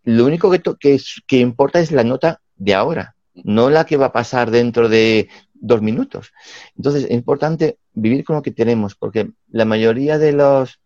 lo 0.03 0.25
único 0.25 0.49
que, 0.49 0.61
que, 0.79 0.99
que 1.27 1.37
importa 1.37 1.79
es 1.79 1.91
la 1.91 2.03
nota 2.03 2.41
de 2.55 2.73
ahora, 2.73 3.15
no 3.33 3.69
la 3.69 3.85
que 3.85 3.97
va 3.97 4.07
a 4.07 4.11
pasar 4.13 4.51
dentro 4.51 4.89
de 4.89 5.29
dos 5.53 5.81
minutos. 5.81 6.33
Entonces, 6.75 7.05
es 7.05 7.11
importante 7.11 7.77
vivir 7.93 8.23
con 8.23 8.35
lo 8.35 8.41
que 8.41 8.51
tenemos, 8.51 8.95
porque 8.95 9.31
la 9.49 9.65
mayoría 9.65 10.17
de 10.17 10.33
los, 10.33 10.79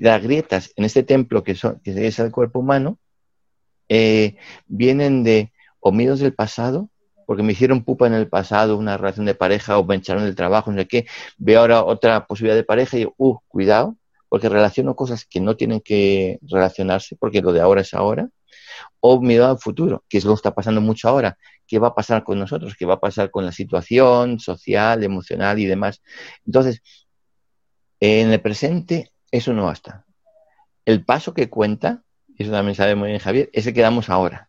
las 0.00 0.22
grietas 0.22 0.72
en 0.76 0.84
este 0.84 1.02
templo 1.02 1.42
que, 1.42 1.54
son, 1.54 1.80
es 1.84 2.18
el 2.18 2.30
cuerpo 2.30 2.60
humano, 2.60 2.98
eh, 3.88 4.36
vienen 4.66 5.24
de 5.24 5.52
o 5.80 5.92
miedos 5.92 6.20
del 6.20 6.34
pasado, 6.34 6.90
porque 7.26 7.42
me 7.42 7.52
hicieron 7.52 7.84
pupa 7.84 8.06
en 8.06 8.14
el 8.14 8.28
pasado, 8.28 8.76
una 8.76 8.96
relación 8.96 9.26
de 9.26 9.34
pareja, 9.34 9.78
o 9.78 9.84
me 9.84 9.96
echaron 9.96 10.24
del 10.24 10.34
trabajo, 10.34 10.70
no 10.70 10.78
sé 10.78 10.88
qué, 10.88 11.06
veo 11.38 11.60
ahora 11.60 11.84
otra 11.84 12.26
posibilidad 12.26 12.56
de 12.56 12.64
pareja 12.64 12.98
y 12.98 13.08
uh, 13.16 13.38
cuidado, 13.48 13.96
porque 14.28 14.48
relaciono 14.48 14.94
cosas 14.94 15.24
que 15.24 15.40
no 15.40 15.56
tienen 15.56 15.80
que 15.80 16.38
relacionarse, 16.42 17.16
porque 17.16 17.40
lo 17.40 17.52
de 17.52 17.60
ahora 17.60 17.80
es 17.80 17.94
ahora, 17.94 18.28
o 19.00 19.20
miedo 19.20 19.48
al 19.48 19.58
futuro, 19.58 20.04
que 20.08 20.18
es 20.18 20.24
lo 20.24 20.32
que 20.32 20.36
está 20.36 20.54
pasando 20.54 20.80
mucho 20.80 21.08
ahora. 21.08 21.36
¿Qué 21.66 21.78
va 21.78 21.88
a 21.88 21.94
pasar 21.94 22.24
con 22.24 22.38
nosotros? 22.38 22.74
¿Qué 22.78 22.86
va 22.86 22.94
a 22.94 23.00
pasar 23.00 23.30
con 23.30 23.44
la 23.44 23.52
situación 23.52 24.38
social, 24.40 25.02
emocional 25.02 25.58
y 25.58 25.66
demás? 25.66 26.02
Entonces, 26.44 26.82
en 28.00 28.32
el 28.32 28.40
presente, 28.40 29.10
eso 29.30 29.52
no 29.52 29.66
basta. 29.66 30.04
El 30.84 31.04
paso 31.04 31.34
que 31.34 31.48
cuenta, 31.48 32.02
y 32.36 32.42
eso 32.42 32.52
también 32.52 32.74
sabe 32.74 32.94
muy 32.94 33.08
bien 33.08 33.20
Javier, 33.20 33.50
es 33.52 33.66
el 33.66 33.74
que 33.74 33.82
damos 33.82 34.10
ahora. 34.10 34.48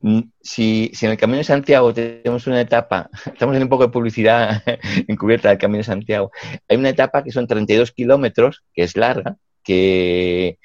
Mm, 0.00 0.22
si, 0.40 0.90
en 1.00 1.10
el 1.10 1.16
Camino 1.16 1.38
de 1.38 1.44
Santiago 1.44 1.94
tenemos 1.94 2.46
una 2.46 2.60
etapa, 2.60 3.08
estamos 3.26 3.56
en 3.56 3.62
un 3.62 3.68
poco 3.68 3.84
de 3.84 3.92
publicidad 3.92 4.62
encubierta 5.08 5.48
del 5.48 5.58
Camino 5.58 5.78
de 5.78 5.84
Santiago, 5.84 6.30
hay 6.68 6.76
una 6.76 6.90
etapa 6.90 7.22
que 7.22 7.32
son 7.32 7.46
32 7.46 7.92
kilómetros, 7.92 8.64
que 8.74 8.82
es 8.82 8.96
larga, 8.96 9.36
que 9.62 10.58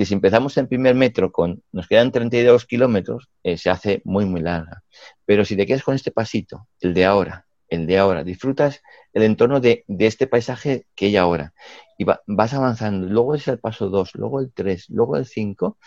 que 0.00 0.06
si 0.06 0.14
empezamos 0.14 0.56
en 0.56 0.66
primer 0.66 0.94
metro 0.94 1.30
con, 1.30 1.62
nos 1.72 1.86
quedan 1.86 2.10
32 2.10 2.64
kilómetros, 2.64 3.28
eh, 3.42 3.58
se 3.58 3.68
hace 3.68 4.00
muy, 4.06 4.24
muy 4.24 4.40
larga. 4.40 4.82
Pero 5.26 5.44
si 5.44 5.58
te 5.58 5.66
quedas 5.66 5.82
con 5.82 5.94
este 5.94 6.10
pasito, 6.10 6.68
el 6.80 6.94
de 6.94 7.04
ahora, 7.04 7.46
el 7.70 7.86
de 7.86 7.98
ahora, 7.98 8.24
disfrutas 8.24 8.82
el 9.12 9.22
entorno 9.22 9.60
de, 9.60 9.84
este 9.88 10.26
paisaje 10.26 10.86
que 10.94 11.06
hay 11.06 11.16
ahora 11.16 11.54
y 11.96 12.04
vas 12.04 12.54
avanzando. 12.54 13.06
Luego 13.06 13.34
es 13.34 13.48
el 13.48 13.58
paso 13.58 13.88
2, 13.88 14.14
luego 14.14 14.40
el 14.40 14.52
3, 14.52 14.90
luego 14.90 15.16
el 15.16 15.26
5. 15.26 15.78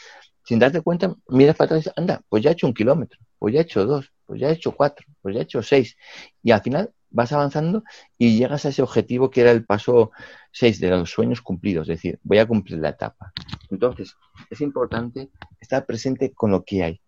Sin 0.46 0.60
darte 0.60 0.82
cuenta, 0.82 1.16
miras 1.28 1.56
para 1.56 1.78
atrás 1.78 1.88
y 1.88 2.00
anda, 2.00 2.22
pues 2.28 2.44
ya 2.44 2.50
he 2.50 2.54
hecho 2.54 2.68
un 2.68 2.74
kilómetro, 2.74 3.20
pues 3.40 3.54
ya 3.54 3.62
he 3.62 3.64
hecho 3.64 3.86
dos, 3.86 4.12
pues 4.26 4.42
ya 4.42 4.50
he 4.50 4.52
hecho 4.52 4.74
cuatro, 4.74 5.06
pues 5.22 5.36
ya 5.36 5.40
he 5.40 5.44
hecho 5.44 5.64
seis. 5.64 5.96
Y 6.42 6.52
al 6.52 6.62
final 6.62 6.92
vas 7.14 7.32
avanzando 7.32 7.84
y 8.18 8.38
llegas 8.38 8.66
a 8.66 8.70
ese 8.70 8.82
objetivo 8.82 9.30
que 9.30 9.42
era 9.42 9.52
el 9.52 9.66
paso 9.66 10.12
6 10.52 10.80
de 10.80 10.90
los 10.90 11.10
sueños 11.12 11.42
cumplidos, 11.42 11.84
es 11.84 11.96
decir, 11.96 12.20
voy 12.24 12.40
a 12.40 12.48
cumplir 12.48 12.80
la 12.80 12.90
etapa. 12.90 13.32
Entonces, 13.70 14.16
es 14.50 14.60
importante 14.62 15.30
estar 15.62 15.86
presente 15.86 16.34
con 16.34 16.52
lo 16.52 16.66
que 16.66 16.84
hay, 16.84 17.02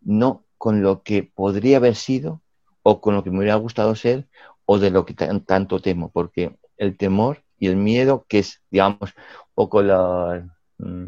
no 0.00 0.44
con 0.58 0.82
lo 0.82 1.02
que 1.02 1.22
podría 1.22 1.78
haber 1.78 1.94
sido 1.94 2.42
o 2.82 3.00
con 3.00 3.14
lo 3.14 3.24
que 3.24 3.30
me 3.30 3.38
hubiera 3.38 3.56
gustado 3.56 3.94
ser 3.94 4.26
o 4.64 4.78
de 4.78 4.90
lo 4.90 5.04
que 5.04 5.14
tanto 5.14 5.80
temo, 5.80 6.10
porque 6.10 6.56
el 6.76 6.96
temor 6.96 7.42
y 7.58 7.68
el 7.68 7.76
miedo, 7.76 8.26
que 8.28 8.40
es, 8.40 8.60
digamos, 8.70 9.10
un 9.10 9.54
poco 9.54 9.82
la, 9.82 10.48
mm, 10.78 11.06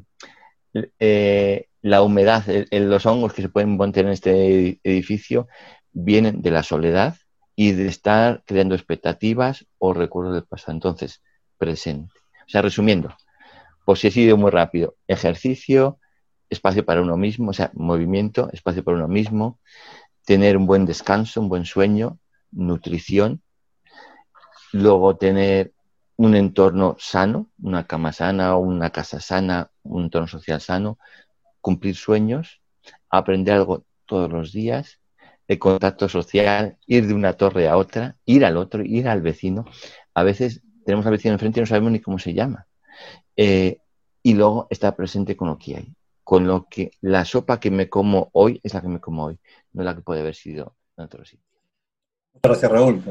eh, 0.98 1.66
la 1.82 2.02
humedad, 2.02 2.44
los 2.70 3.06
hongos 3.06 3.32
que 3.32 3.42
se 3.42 3.48
pueden 3.48 3.76
mantener 3.76 4.06
en 4.06 4.12
este 4.12 4.80
edificio, 4.82 5.48
vienen 5.92 6.42
de 6.42 6.50
la 6.50 6.62
soledad, 6.62 7.16
y 7.56 7.72
de 7.72 7.86
estar 7.86 8.42
creando 8.46 8.74
expectativas 8.74 9.66
o 9.78 9.94
recuerdos 9.94 10.34
del 10.34 10.44
pasado. 10.44 10.72
Entonces, 10.72 11.22
presente. 11.58 12.12
O 12.46 12.48
sea, 12.48 12.62
resumiendo, 12.62 13.14
pues 13.84 14.00
si 14.00 14.08
he 14.08 14.10
sido 14.10 14.36
muy 14.36 14.50
rápido, 14.50 14.96
ejercicio, 15.06 15.98
espacio 16.50 16.84
para 16.84 17.00
uno 17.00 17.16
mismo, 17.16 17.50
o 17.50 17.54
sea, 17.54 17.70
movimiento, 17.74 18.50
espacio 18.52 18.84
para 18.84 18.98
uno 18.98 19.08
mismo, 19.08 19.60
tener 20.24 20.56
un 20.56 20.66
buen 20.66 20.86
descanso, 20.86 21.40
un 21.40 21.48
buen 21.48 21.64
sueño, 21.64 22.18
nutrición, 22.50 23.42
luego 24.72 25.16
tener 25.16 25.72
un 26.16 26.34
entorno 26.34 26.96
sano, 26.98 27.50
una 27.60 27.86
cama 27.86 28.12
sana, 28.12 28.56
una 28.56 28.90
casa 28.90 29.20
sana, 29.20 29.70
un 29.82 30.04
entorno 30.04 30.28
social 30.28 30.60
sano, 30.60 30.98
cumplir 31.60 31.96
sueños, 31.96 32.60
aprender 33.10 33.54
algo 33.54 33.84
todos 34.06 34.30
los 34.30 34.52
días, 34.52 35.00
de 35.46 35.58
contacto 35.58 36.08
social, 36.08 36.78
ir 36.86 37.06
de 37.06 37.14
una 37.14 37.34
torre 37.34 37.68
a 37.68 37.76
otra, 37.76 38.16
ir 38.24 38.44
al 38.44 38.56
otro, 38.56 38.82
ir 38.82 39.08
al 39.08 39.20
vecino. 39.20 39.64
A 40.14 40.22
veces 40.22 40.62
tenemos 40.84 41.04
al 41.06 41.12
vecino 41.12 41.34
enfrente 41.34 41.60
y 41.60 41.62
no 41.62 41.66
sabemos 41.66 41.92
ni 41.92 42.00
cómo 42.00 42.18
se 42.18 42.32
llama. 42.32 42.66
Eh, 43.36 43.78
y 44.22 44.34
luego 44.34 44.66
estar 44.70 44.96
presente 44.96 45.36
con 45.36 45.48
lo 45.48 45.58
que 45.58 45.76
hay. 45.76 45.94
Con 46.24 46.46
lo 46.46 46.66
que 46.68 46.90
la 47.02 47.24
sopa 47.24 47.60
que 47.60 47.70
me 47.70 47.88
como 47.88 48.30
hoy 48.32 48.60
es 48.62 48.74
la 48.74 48.80
que 48.80 48.88
me 48.88 49.00
como 49.00 49.26
hoy, 49.26 49.38
no 49.72 49.82
la 49.84 49.94
que 49.94 50.02
puede 50.02 50.20
haber 50.20 50.34
sido 50.34 50.76
en 50.96 51.04
otro 51.04 51.24
sitio. 51.24 51.44
Gracias, 52.42 52.70
Raúl. 52.70 53.02